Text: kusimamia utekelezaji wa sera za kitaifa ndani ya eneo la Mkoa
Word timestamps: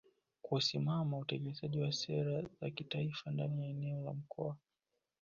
kusimamia 0.43 1.17
utekelezaji 1.19 1.77
wa 1.81 1.91
sera 1.99 2.43
za 2.61 2.69
kitaifa 2.69 3.31
ndani 3.31 3.61
ya 3.61 3.67
eneo 3.69 4.01
la 4.03 4.13
Mkoa 4.13 4.55